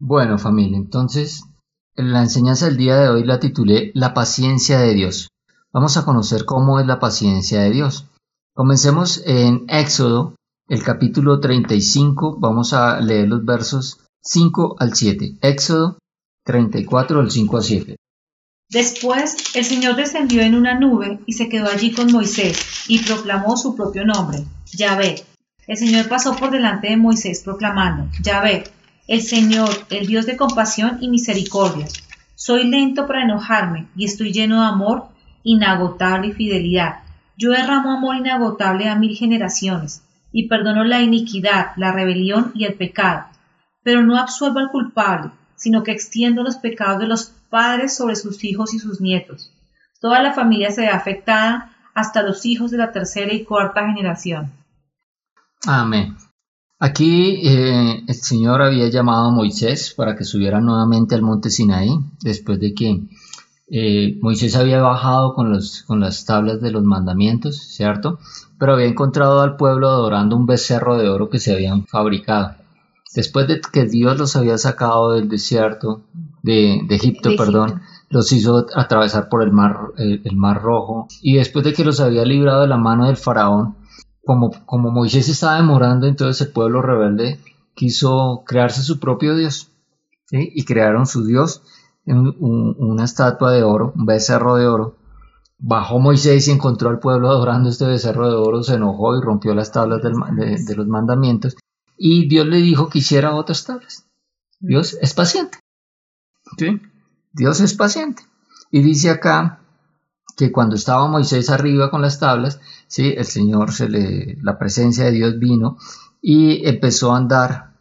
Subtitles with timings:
[0.00, 1.42] Bueno familia, entonces
[1.96, 5.28] la enseñanza del día de hoy la titulé La paciencia de Dios.
[5.72, 8.06] Vamos a conocer cómo es la paciencia de Dios.
[8.54, 10.36] Comencemos en Éxodo,
[10.68, 15.38] el capítulo 35, vamos a leer los versos 5 al 7.
[15.40, 15.98] Éxodo
[16.44, 17.96] 34, del 5 al 7.
[18.70, 23.56] Después el Señor descendió en una nube y se quedó allí con Moisés y proclamó
[23.56, 25.24] su propio nombre, Yahvé.
[25.66, 28.64] El Señor pasó por delante de Moisés proclamando, Yahvé,
[29.08, 31.86] el Señor, el Dios de compasión y misericordia.
[32.34, 35.08] Soy lento para enojarme y estoy lleno de amor
[35.42, 37.00] inagotable y fidelidad.
[37.36, 42.74] Yo derramo amor inagotable a mil generaciones y perdono la iniquidad, la rebelión y el
[42.74, 43.24] pecado.
[43.82, 48.44] Pero no absuelvo al culpable, sino que extiendo los pecados de los padres sobre sus
[48.44, 49.50] hijos y sus nietos.
[50.00, 54.52] Toda la familia se ve afectada hasta los hijos de la tercera y cuarta generación.
[55.66, 56.14] Amén.
[56.80, 61.98] Aquí eh, el Señor había llamado a Moisés para que subiera nuevamente al monte Sinaí,
[62.22, 63.02] después de que
[63.68, 68.20] eh, Moisés había bajado con, los, con las tablas de los mandamientos, ¿cierto?
[68.60, 72.54] Pero había encontrado al pueblo adorando un becerro de oro que se habían fabricado.
[73.12, 76.02] Después de que Dios los había sacado del desierto,
[76.44, 81.72] de, Egipto, perdón, los hizo atravesar por el mar, el mar rojo, y después de
[81.72, 83.74] que los había librado de la mano del faraón,
[84.28, 87.40] como, Moisés estaba demorando, entonces el pueblo rebelde
[87.74, 89.70] quiso crearse su propio Dios.
[90.30, 91.62] Y crearon su Dios
[92.04, 94.96] en una estatua de oro, un becerro de oro.
[95.56, 99.54] Bajó Moisés y encontró al pueblo adorando este becerro de oro, se enojó y rompió
[99.54, 101.56] las tablas de, los mandamientos.
[101.96, 104.04] Y Dios le dijo que hiciera otras tablas.
[104.60, 105.58] Dios es paciente.
[107.32, 108.22] Dios es paciente.
[108.70, 109.60] Y dice acá
[110.36, 113.14] que cuando estaba Moisés arriba con las tablas, ¿sí?
[113.16, 115.76] el Señor, se le, la presencia de Dios vino
[116.20, 117.74] y empezó a andar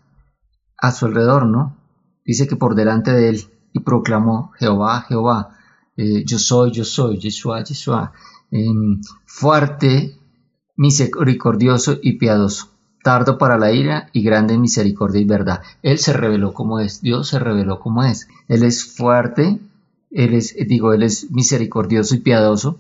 [0.77, 1.75] a su alrededor, ¿no?
[2.23, 5.58] Dice que por delante de él y proclamó, Jehová, Jehová,
[5.95, 8.11] eh, yo soy, yo soy, Yeshua, Yeshua,
[8.52, 10.15] em, fuerte,
[10.76, 12.70] misericordioso y piadoso,
[13.03, 15.61] tardo para la ira y grande en misericordia y verdad.
[15.82, 18.27] Él se reveló como es, Dios se reveló como es.
[18.48, 19.59] Él es fuerte,
[20.11, 22.80] él es, digo, Él es misericordioso y piadoso,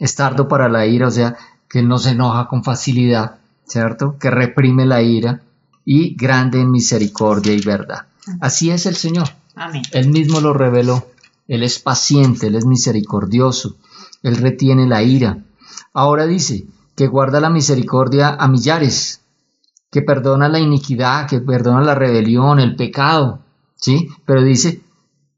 [0.00, 1.36] es tardo para la ira, o sea,
[1.74, 4.16] que no se enoja con facilidad, ¿cierto?
[4.20, 5.42] Que reprime la ira
[5.84, 8.06] y grande en misericordia y verdad.
[8.40, 9.26] Así es el Señor.
[9.56, 9.82] Amén.
[9.90, 11.04] Él mismo lo reveló.
[11.48, 13.74] Él es paciente, Él es misericordioso,
[14.22, 15.38] Él retiene la ira.
[15.92, 16.64] Ahora dice
[16.94, 19.22] que guarda la misericordia a millares,
[19.90, 23.40] que perdona la iniquidad, que perdona la rebelión, el pecado,
[23.74, 24.10] ¿sí?
[24.24, 24.80] Pero dice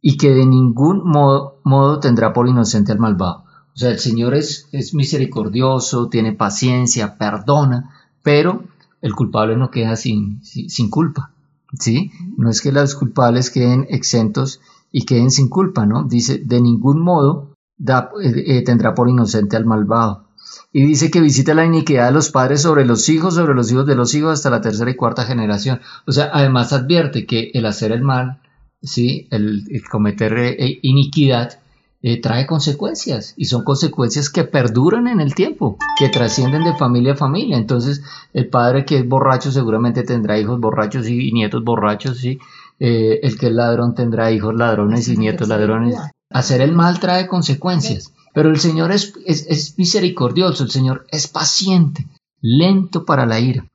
[0.03, 3.46] y que de ningún modo, tendrá por inocente al malvado.
[3.77, 7.91] O sea, el Señor es, es misericordioso, tiene paciencia, perdona,
[8.23, 8.65] pero
[9.03, 11.31] el culpable no queda sin, sin, culpa.
[11.79, 12.11] ¿sí?
[12.39, 14.61] No es que los culpables queden exentos
[14.91, 16.05] y queden sin culpa, ¿no?
[16.05, 20.25] Dice, de ningún modo eh, eh, tendrá por inocente al malvado.
[20.73, 23.87] Y dice que visita la iniquidad de los padres sobre los hijos, sobre los hijos
[23.87, 25.81] de los hijos hasta la tercera y cuarta generación.
[26.07, 28.41] O sea, además advierte que el hacer el mal
[28.83, 29.29] ¿sí?
[29.31, 31.61] el, cometer eh, iniquidad
[32.03, 37.13] eh, trae consecuencias y son consecuencias que perduran en el tiempo, que trascienden de familia
[37.13, 37.57] a familia.
[37.57, 38.03] Entonces,
[38.33, 42.39] el padre que es borracho seguramente tendrá hijos borrachos y, nietos borrachos, ¿sí?
[42.79, 45.97] Eh, el que es ladrón tendrá hijos ladrones y nietos ladrones.
[46.31, 52.07] Hacer el mal trae consecuencias, pero el Señor es, es misericordioso, el Señor es paciente,
[52.41, 53.67] lento para la ira.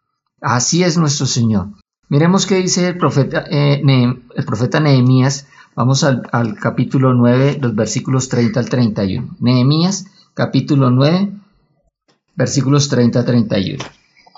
[0.42, 1.70] Así es nuestro Señor.
[2.12, 5.48] Miremos qué dice el profeta, eh, el profeta Nehemías.
[5.76, 9.38] Vamos al, capítulo 9, los versículos 30 al 31.
[9.40, 11.32] Nehemías, capítulo 9,
[12.36, 13.84] versículos 30 al 31.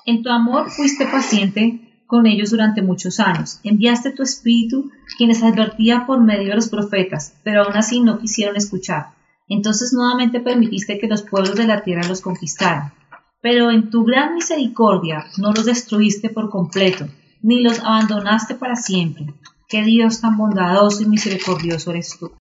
[0.05, 3.59] En tu amor fuiste paciente con ellos durante muchos años.
[3.63, 8.55] Enviaste tu espíritu, quienes advertía por medio de los profetas, pero aún así no quisieron
[8.55, 9.07] escuchar.
[9.49, 12.93] Entonces nuevamente permitiste que los pueblos de la tierra los conquistaran.
[13.41, 17.07] Pero en tu gran misericordia no los destruiste por completo
[17.43, 19.27] ni los abandonaste para siempre.
[19.67, 22.31] Qué Dios tan bondadoso y misericordioso eres tú.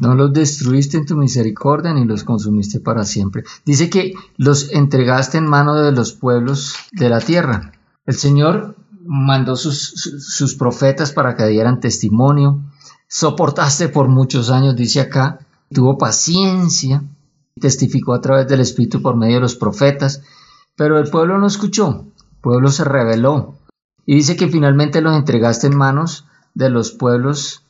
[0.00, 3.42] No los destruiste en tu misericordia ni los consumiste para siempre.
[3.64, 7.72] Dice que los entregaste en mano de los pueblos de la tierra.
[8.06, 12.60] El Señor mandó sus, sus profetas para que dieran testimonio.
[13.08, 15.40] Soportaste por muchos años, dice acá.
[15.72, 17.02] Tuvo paciencia.
[17.60, 20.22] Testificó a través del Espíritu por medio de los profetas.
[20.76, 22.04] Pero el pueblo no escuchó.
[22.16, 23.56] El pueblo se rebeló.
[24.06, 26.27] Y dice que finalmente los entregaste en manos
[26.58, 27.62] de los pueblos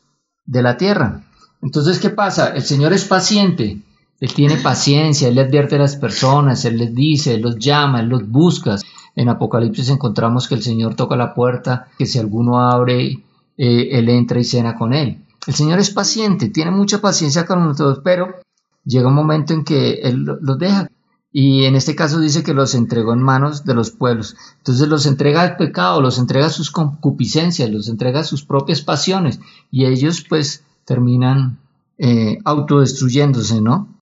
[0.47, 1.23] de la tierra.
[1.61, 2.49] Entonces, ¿qué pasa?
[2.49, 3.83] El Señor es paciente,
[4.19, 8.09] Él tiene paciencia, Él advierte a las personas, Él les dice, Él los llama, Él
[8.09, 8.77] los busca.
[9.15, 13.23] En Apocalipsis encontramos que el Señor toca la puerta, que si alguno abre
[13.59, 15.23] eh, él entra y cena con él.
[15.47, 18.37] El Señor es paciente, tiene mucha paciencia con nosotros, pero
[18.85, 20.89] llega un momento en que Él los deja.
[21.31, 24.37] Y en este caso dice que los entregó en manos de los pueblos.
[24.59, 28.81] Entonces los entrega al pecado, los entrega a sus concupiscencias, los entrega a sus propias
[28.81, 29.39] pasiones.
[29.71, 31.61] Y ellos pues terminan
[31.99, 34.01] eh, autodestruyéndose, ¿no?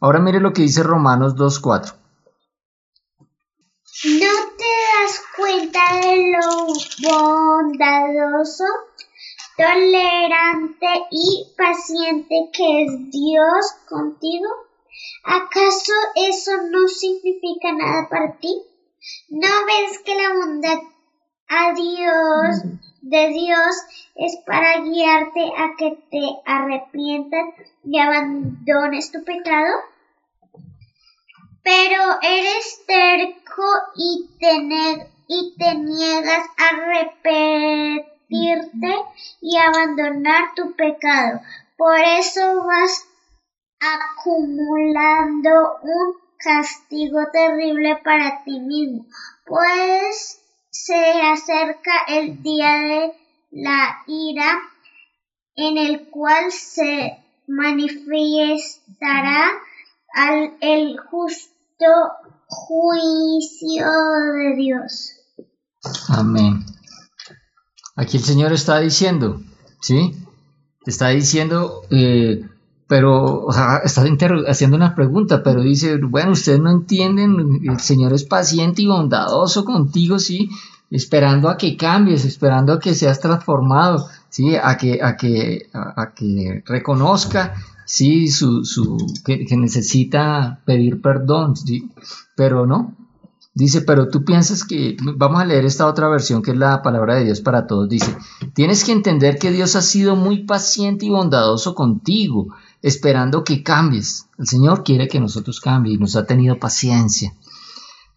[0.00, 1.94] Ahora mire lo que dice Romanos 2.4.
[4.04, 6.66] ¿No te das cuenta de lo
[7.08, 8.64] bondadoso,
[9.56, 14.65] tolerante y paciente que es Dios contigo?
[15.24, 18.54] ¿Acaso eso no significa nada para ti?
[19.28, 20.78] ¿No ves que la bondad
[21.48, 22.62] a Dios,
[23.02, 23.76] de Dios
[24.14, 27.44] es para guiarte a que te arrepientas
[27.84, 29.74] y abandones tu pecado?
[31.62, 33.64] Pero eres terco
[33.96, 34.52] y te,
[35.28, 36.70] y te niegas a
[37.00, 38.06] repetirte
[39.40, 41.40] y abandonar tu pecado.
[41.76, 43.06] Por eso vas
[43.94, 45.50] acumulando
[45.82, 49.06] un castigo terrible para ti mismo,
[49.46, 50.40] pues
[50.70, 53.14] se acerca el día de
[53.52, 54.60] la ira
[55.54, 57.16] en el cual se
[57.46, 59.52] manifestará
[60.14, 61.86] al el justo
[62.46, 63.86] juicio
[64.34, 65.12] de Dios.
[66.08, 66.64] Amén.
[67.96, 69.40] Aquí el Señor está diciendo,
[69.80, 70.14] ¿sí?
[70.84, 72.46] Está diciendo, eh,
[72.88, 73.48] pero
[73.84, 74.04] está
[74.46, 79.64] haciendo una pregunta, pero dice, bueno, ustedes no entienden, el Señor es paciente y bondadoso
[79.64, 80.50] contigo, sí,
[80.90, 86.12] esperando a que cambies, esperando a que seas transformado, sí, a que, a que, a,
[86.14, 87.54] que reconozca,
[87.84, 91.90] sí, su, su, que, que, necesita pedir perdón, sí,
[92.36, 92.94] pero no.
[93.52, 97.14] Dice, pero tú piensas que, vamos a leer esta otra versión que es la palabra
[97.14, 97.88] de Dios para todos.
[97.88, 98.14] Dice,
[98.52, 102.48] tienes que entender que Dios ha sido muy paciente y bondadoso contigo
[102.86, 104.28] esperando que cambies.
[104.38, 107.34] El Señor quiere que nosotros cambiemos y nos ha tenido paciencia.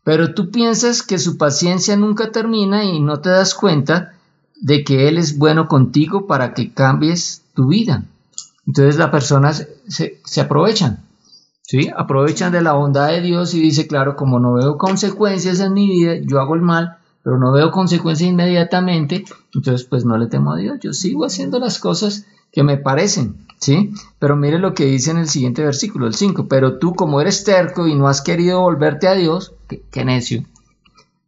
[0.03, 4.13] Pero tú piensas que su paciencia nunca termina y no te das cuenta
[4.61, 8.03] de que Él es bueno contigo para que cambies tu vida.
[8.67, 11.03] Entonces las personas se, se aprovechan,
[11.63, 11.89] ¿sí?
[11.97, 15.89] Aprovechan de la bondad de Dios y dice, claro, como no veo consecuencias en mi
[15.89, 19.25] vida, yo hago el mal, pero no veo consecuencias inmediatamente,
[19.55, 23.47] entonces pues no le temo a Dios, yo sigo haciendo las cosas que me parecen,
[23.59, 23.93] ¿sí?
[24.17, 27.43] Pero mire lo que dice en el siguiente versículo, el 5, pero tú como eres
[27.43, 29.53] terco y no has querido volverte a Dios,
[29.91, 30.45] qué, necio,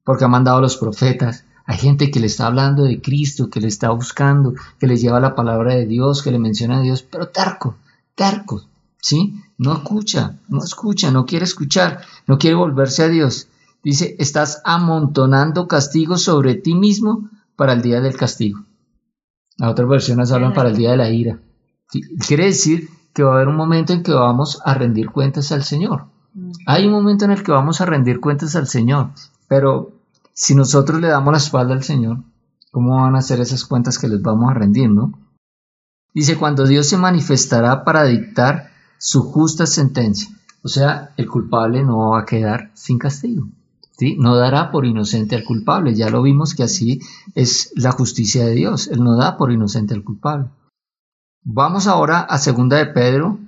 [0.03, 3.61] porque ha mandado a los profetas, hay gente que le está hablando de Cristo, que
[3.61, 7.03] le está buscando, que le lleva la palabra de Dios, que le menciona a Dios,
[7.03, 7.75] pero terco,
[8.15, 8.63] terco,
[8.99, 9.41] ¿sí?
[9.57, 13.47] No escucha, no escucha, no quiere escuchar, no quiere volverse a Dios.
[13.83, 18.63] Dice, estás amontonando castigos sobre ti mismo para el día del castigo.
[19.61, 21.39] Las otras versiones hablan para el día de la ira.
[22.27, 25.61] Quiere decir que va a haber un momento en que vamos a rendir cuentas al
[25.61, 26.05] Señor.
[26.65, 29.11] Hay un momento en el que vamos a rendir cuentas al Señor,
[29.47, 29.91] pero
[30.33, 32.23] si nosotros le damos la espalda al Señor,
[32.71, 35.13] ¿cómo van a ser esas cuentas que les vamos a rendir, no?
[36.11, 40.35] Dice, cuando Dios se manifestará para dictar su justa sentencia.
[40.63, 43.47] O sea, el culpable no va a quedar sin castigo.
[44.17, 45.93] No dará por inocente al culpable.
[45.95, 46.99] Ya lo vimos que así
[47.35, 48.87] es la justicia de Dios.
[48.87, 50.49] Él no da por inocente al culpable.
[51.43, 53.39] Vamos ahora a Segunda de Pedro,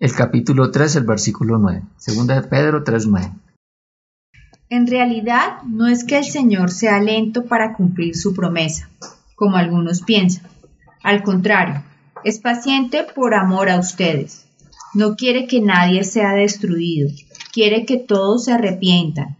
[0.00, 1.82] el capítulo 3, el versículo 9.
[1.96, 3.32] Segunda de Pedro 3, 9.
[4.70, 8.88] En realidad no es que el Señor sea lento para cumplir su promesa,
[9.36, 10.46] como algunos piensan.
[11.02, 11.82] Al contrario,
[12.24, 14.46] es paciente por amor a ustedes.
[14.94, 17.10] No quiere que nadie sea destruido,
[17.52, 19.36] quiere que todos se arrepientan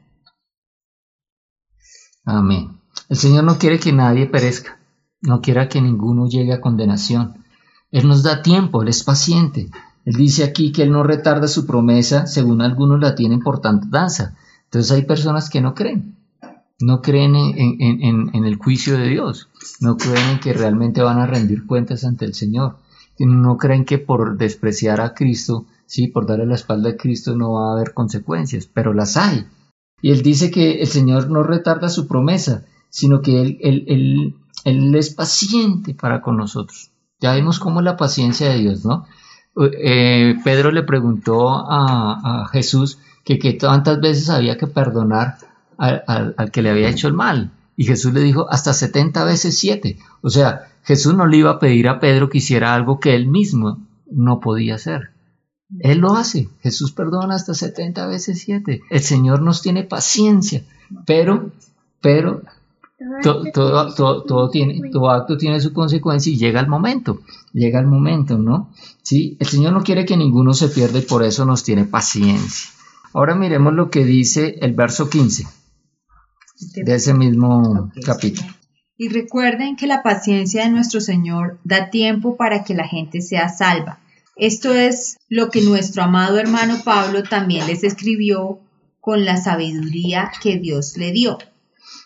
[2.25, 2.78] Amén.
[3.09, 4.78] El Señor no quiere que nadie perezca,
[5.21, 7.45] no quiere que ninguno llegue a condenación.
[7.90, 9.71] Él nos da tiempo, Él es paciente.
[10.04, 14.37] Él dice aquí que Él no retarda su promesa, según algunos la tienen por danza.
[14.64, 16.16] Entonces hay personas que no creen,
[16.81, 19.49] no creen en, el juicio de Dios,
[19.81, 22.78] no creen en que realmente van a rendir cuentas ante el Señor,
[23.19, 27.52] no creen que por despreciar a Cristo, sí, por darle la espalda a Cristo no
[27.52, 29.47] va a haber consecuencias, pero las hay.
[30.04, 34.34] Y él dice que el Señor no retarda su promesa, sino que Él,
[34.66, 36.90] él, es paciente para con nosotros.
[37.20, 39.06] Ya vemos cómo es la paciencia de Dios, ¿no?
[39.56, 45.38] Eh, Pedro le preguntó a, Jesús que, tantas veces había que perdonar
[45.78, 46.04] al,
[46.37, 47.52] al, que le había hecho el mal.
[47.75, 49.96] Y Jesús le dijo hasta 70 veces 7.
[50.20, 53.26] O sea, Jesús no le iba a pedir a Pedro que hiciera algo que él
[53.26, 53.78] mismo
[54.11, 55.13] no podía hacer.
[55.81, 56.49] Él lo hace.
[56.62, 58.83] Jesús perdona hasta 70 veces 7.
[58.90, 60.62] El Señor nos tiene paciencia,
[61.07, 61.50] pero,
[62.00, 62.43] pero
[63.23, 67.21] todo, todo, todo, todo tiene, todo acto tiene su consecuencia y llega el momento,
[67.52, 68.71] llega el momento, ¿no?
[69.02, 72.71] Sí, el Señor no quiere que ninguno se pierda y por eso nos tiene paciencia.
[73.12, 75.47] Ahora miremos lo que dice el verso 15
[76.76, 78.49] de ese mismo capítulo.
[78.97, 83.49] Y recuerden que la paciencia de nuestro Señor da tiempo para que la gente sea
[83.49, 83.99] salva.
[84.37, 88.59] Esto es lo que nuestro amado hermano Pablo también les escribió
[89.00, 91.38] con la sabiduría que Dios le dio.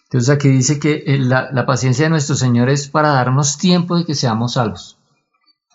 [0.05, 3.97] Entonces aquí dice que eh, la, la paciencia de nuestro Señor es para darnos tiempo
[3.97, 4.99] de que seamos salvos.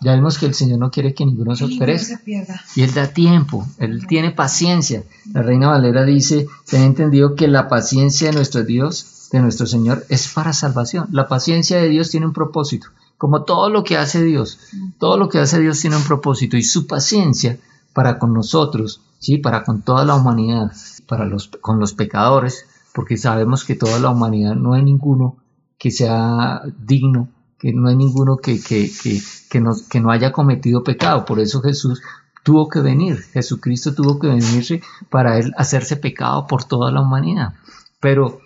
[0.02, 2.20] Ya vimos que el Señor no quiere que ninguno se perezca.
[2.24, 2.60] pierda.
[2.76, 5.04] Y Él da tiempo, Él tiene paciencia.
[5.32, 10.06] La Reina Valera dice, ten entendido que la paciencia de nuestro Dios, de nuestro Señor,
[10.10, 11.08] es para salvación.
[11.12, 12.88] La paciencia de Dios tiene un propósito,
[13.24, 14.60] como todo lo que hace Dios.
[15.00, 17.58] Todo lo que hace Dios tiene un propósito y su paciencia
[17.94, 20.74] para con nosotros, sí, para con toda la humanidad,
[21.08, 25.38] para los con los pecadores, porque sabemos que toda la humanidad no hay ninguno
[25.78, 31.24] que sea digno, que no hay ninguno que, que, que, que, no, haya cometido pecado.
[31.24, 32.02] Por eso Jesús
[32.44, 37.54] tuvo que venir, Jesucristo tuvo que venirse para él hacerse pecado por toda la humanidad.
[38.02, 38.42] Pero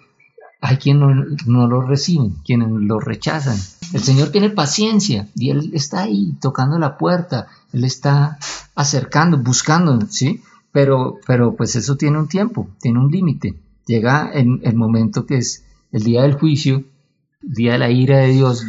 [0.61, 1.15] hay quien no,
[1.47, 3.57] no lo reciben, quienes lo rechazan.
[3.93, 8.37] El Señor tiene paciencia y Él está ahí tocando la puerta, Él está
[8.75, 10.41] acercando, buscando, ¿sí?
[10.71, 13.59] Pero, pero pues eso tiene un tiempo, tiene un límite.
[13.85, 16.83] Llega en el momento que es el día del juicio,
[17.41, 18.65] el día de la ira de Dios,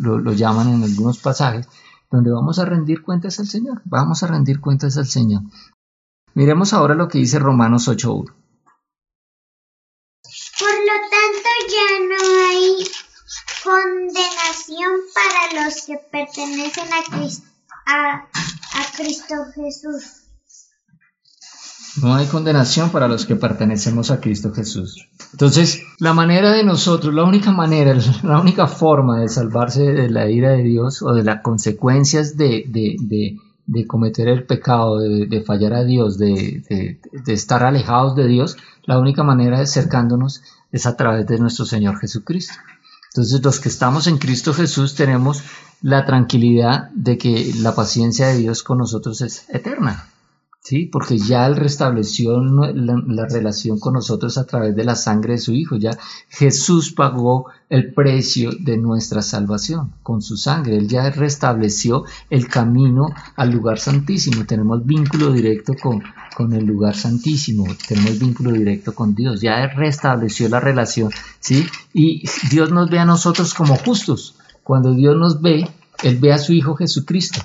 [0.00, 1.66] lo, lo llaman en algunos pasajes,
[2.10, 5.42] donde vamos a rendir cuentas al Señor, vamos a rendir cuentas al Señor.
[6.34, 8.34] Miremos ahora lo que dice Romanos 8.1.
[10.58, 12.16] Por lo tanto, ya no
[12.50, 12.84] hay
[13.64, 17.46] condenación para los que pertenecen a Cristo,
[17.86, 18.28] a,
[18.96, 20.20] Cristo Jesús.
[22.02, 25.08] No hay condenación para los que pertenecemos a Cristo Jesús.
[25.32, 30.28] Entonces, la manera de nosotros, la única manera, la única forma de salvarse de la
[30.28, 35.84] ira de Dios o de las consecuencias de, de, cometer el pecado, de, fallar a
[35.84, 41.38] Dios, de, estar alejados de Dios, la única manera de acercándonos es a través de
[41.38, 42.54] nuestro Señor Jesucristo.
[43.14, 45.44] Entonces, los que estamos en Cristo Jesús tenemos
[45.82, 50.08] la tranquilidad de que la paciencia de Dios con nosotros es eterna.
[50.64, 50.86] ¿Sí?
[50.86, 52.72] Porque ya Él restableció la,
[53.06, 55.76] la, relación con nosotros a través de la sangre de su Hijo.
[55.76, 55.90] Ya
[56.30, 60.78] Jesús pagó el precio de nuestra salvación con su sangre.
[60.78, 64.46] Él ya restableció el camino al lugar santísimo.
[64.46, 66.02] Tenemos vínculo directo con,
[66.34, 67.66] con el lugar santísimo.
[67.86, 69.42] Tenemos vínculo directo con Dios.
[69.42, 71.66] Ya restableció la relación, ¿sí?
[71.92, 74.36] Y Dios nos ve a nosotros como justos.
[74.62, 75.68] Cuando Dios nos ve,
[76.02, 77.42] Él ve a su Hijo Jesucristo.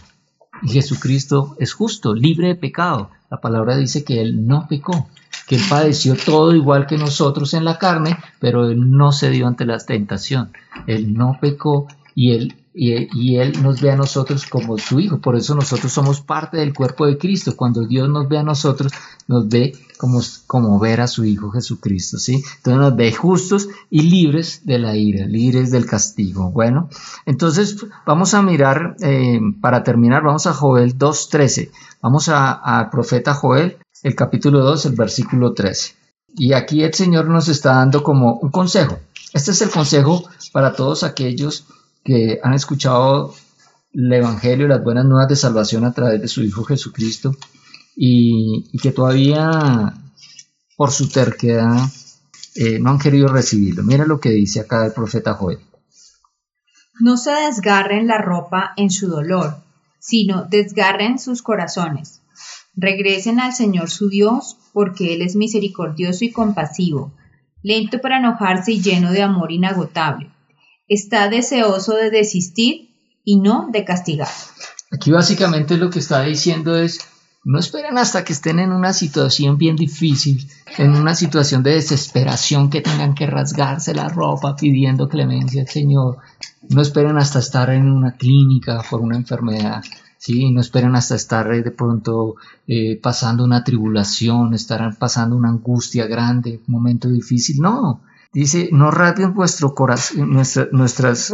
[0.61, 3.09] Y Jesucristo es justo, libre de pecado.
[3.29, 5.07] La palabra dice que Él no pecó,
[5.47, 9.65] que Él padeció todo igual que nosotros en la carne, pero Él no cedió ante
[9.65, 10.51] la tentación.
[10.87, 11.87] Él no pecó
[12.19, 15.19] y Él, y, nos ve a nosotros como su Hijo.
[15.19, 17.55] Por eso nosotros somos parte del cuerpo de Cristo.
[17.55, 18.91] Cuando Dios nos ve a nosotros,
[19.29, 22.17] nos ve como, como ver a su Hijo Jesucristo.
[22.17, 22.43] ¿sí?
[22.57, 26.51] Entonces nos ve justos y libres de la ira, libres del castigo.
[26.51, 26.89] Bueno,
[27.25, 31.71] entonces vamos a mirar, eh, para terminar, vamos a Joel 2.13.
[32.01, 35.93] Vamos al profeta Joel, el capítulo 2, el versículo 13.
[36.35, 38.99] Y aquí el Señor nos está dando como un consejo.
[39.31, 41.65] Este es el consejo para todos aquellos
[42.03, 43.33] que han escuchado
[43.93, 47.35] el Evangelio y las buenas nuevas de salvación a través de su Hijo Jesucristo
[47.95, 49.93] y, que todavía
[50.77, 51.89] por su terquedad
[52.55, 53.83] eh, no han querido recibirlo.
[53.83, 55.59] Mira lo que dice acá el profeta Joel.
[56.99, 59.57] No se desgarren la ropa en su dolor,
[59.99, 62.21] sino desgarren sus corazones.
[62.75, 67.13] Regresen al Señor su Dios, porque Él es misericordioso y compasivo,
[67.61, 70.31] lento para enojarse y lleno de amor inagotable.
[70.89, 72.89] Está deseoso de desistir
[73.23, 74.27] y no de castigar.
[74.91, 76.99] Aquí básicamente lo que está diciendo es,
[77.45, 82.69] no esperen hasta que estén en una situación bien difícil, en una situación de desesperación
[82.69, 86.17] que tengan que rasgarse la ropa pidiendo clemencia al Señor.
[86.69, 89.83] No esperen hasta estar en una clínica por una enfermedad.
[90.17, 90.51] ¿sí?
[90.51, 92.35] No esperen hasta estar de pronto
[92.67, 97.57] eh, pasando una tribulación, estar pasando una angustia grande, un momento difícil.
[97.59, 98.01] No,
[98.33, 101.33] dice, no rasguen vuestro corazón, nuestra, nuestras,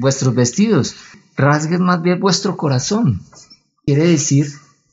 [0.00, 0.96] vuestros vestidos,
[1.36, 3.20] rasguen más bien vuestro corazón.
[3.84, 4.46] Quiere decir,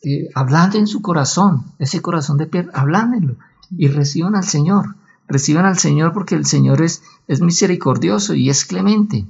[0.03, 3.37] eh, hablando en su corazón, ese corazón de piedra, hablándenlo
[3.75, 4.95] y reciban al Señor.
[5.27, 9.25] Reciban al Señor porque el Señor es, es misericordioso y es clemente.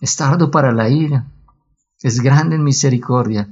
[0.00, 1.26] Es tardo para la ira,
[2.02, 3.48] es grande en misericordia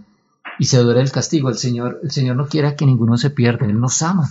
[0.58, 1.48] y se duele el castigo.
[1.48, 4.30] El Señor, el Señor no quiere que ninguno se pierda, Él nos ama.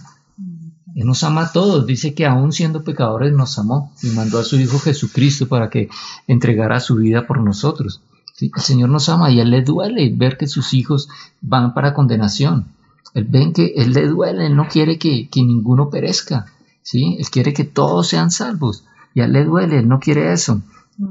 [0.96, 1.86] Él nos ama a todos.
[1.86, 5.90] Dice que aún siendo pecadores nos amó y mandó a su Hijo Jesucristo para que
[6.28, 8.02] entregara su vida por nosotros.
[8.40, 11.10] El Señor nos ama y a Él le duele ver que sus hijos
[11.42, 12.66] van para condenación.
[13.14, 16.48] Él ven que Él le duele, Él no quiere que, ninguno perezca.
[16.82, 17.18] ¿sí?
[17.20, 18.84] Él quiere que todos sean salvos.
[19.14, 20.62] Y a Él le duele, Él no quiere eso.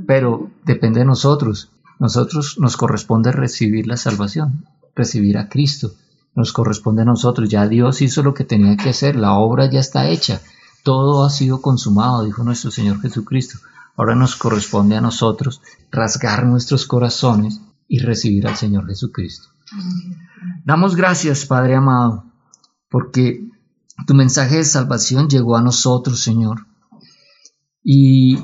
[0.06, 1.70] Pero depende de nosotros.
[1.98, 4.64] Nosotros nos corresponde recibir la salvación,
[4.96, 5.92] recibir a Cristo
[6.34, 7.48] nos corresponde a nosotros.
[7.48, 10.40] Ya Dios hizo lo que tenía que hacer, la obra ya está hecha,
[10.82, 13.58] todo ha sido consumado, dijo nuestro Señor Jesucristo.
[13.96, 15.60] Ahora nos corresponde a nosotros
[15.90, 19.48] rasgar nuestros corazones y recibir al Señor Jesucristo.
[20.64, 22.24] Damos gracias, Padre amado,
[22.88, 23.46] porque
[24.06, 26.66] tu mensaje de salvación llegó a nosotros, Señor.
[27.82, 28.38] Y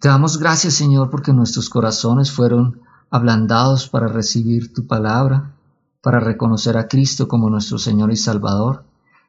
[0.00, 5.57] te damos gracias, Señor, porque nuestros corazones fueron ablandados para recibir tu palabra
[6.02, 8.84] para reconocer a Cristo como nuestro Señor y Salvador.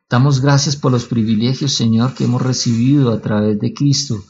[0.09, 4.23] Damos gracias por los privilegios, Señor, que hemos recibido a través de Cristo,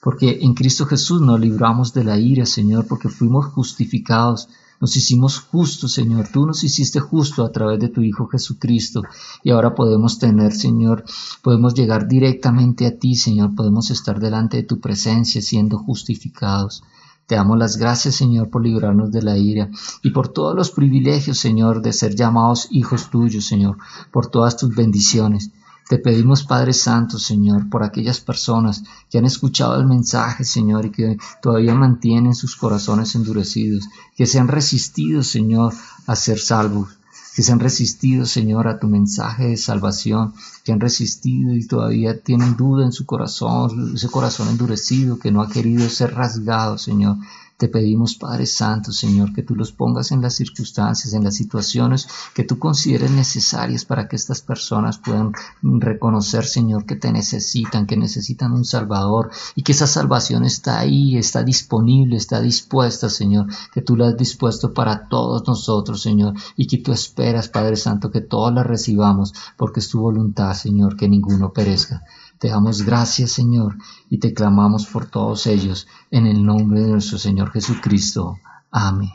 [0.00, 4.48] porque en Cristo Jesús nos libramos de la ira, Señor, porque fuimos justificados,
[4.80, 6.28] nos hicimos justos, Señor.
[6.28, 9.02] Tú nos hiciste justo a través de tu Hijo Jesucristo.
[9.42, 11.04] Y ahora podemos tener, Señor,
[11.42, 13.54] podemos llegar directamente a ti, Señor.
[13.54, 16.82] Podemos estar delante de tu presencia siendo justificados.
[17.26, 19.68] Te damos las gracias, Señor, por librarnos de la ira
[20.02, 23.78] y por todos los privilegios, Señor, de ser llamados hijos tuyos, Señor,
[24.12, 25.50] por todas tus bendiciones.
[25.88, 30.90] Te pedimos, Padre Santo, Señor, por aquellas personas que han escuchado el mensaje, Señor, y
[30.90, 35.74] que todavía mantienen sus corazones endurecidos, que se han resistido, Señor,
[36.06, 36.88] a ser salvos
[37.36, 40.32] que se han resistido, Señor, a tu mensaje de salvación,
[40.64, 45.42] que han resistido y todavía tienen duda en su corazón, ese corazón endurecido que no
[45.42, 47.18] ha querido ser rasgado, Señor.
[47.56, 52.06] Te pedimos, Padre Santo, Señor, que tú los pongas en las circunstancias, en las situaciones
[52.34, 55.32] que tú consideres necesarias para que estas personas puedan
[55.62, 61.16] reconocer, Señor, que te necesitan, que necesitan un Salvador y que esa salvación está ahí,
[61.16, 66.66] está disponible, está dispuesta, Señor, que tú la has dispuesto para todos nosotros, Señor, y
[66.66, 71.08] que tú esperas, Padre Santo, que todos la recibamos, porque es tu voluntad, Señor, que
[71.08, 72.04] ninguno perezca.
[72.38, 73.76] Te damos gracias, Señor,
[74.10, 78.38] y te clamamos por todos ellos, en el nombre de nuestro Señor Jesucristo.
[78.70, 79.10] Amén.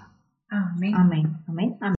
[0.49, 0.95] Amén.
[0.95, 1.37] Amén.
[1.47, 1.95] Amén.